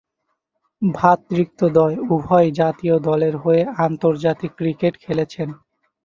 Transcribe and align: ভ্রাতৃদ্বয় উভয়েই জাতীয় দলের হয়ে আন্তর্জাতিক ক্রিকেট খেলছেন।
ভ্রাতৃদ্বয় 0.81 1.95
উভয়েই 2.09 2.49
জাতীয় 2.51 2.95
দলের 2.99 3.35
হয়ে 3.37 3.61
আন্তর্জাতিক 3.85 4.51
ক্রিকেট 4.57 4.93
খেলছেন। 4.97 5.49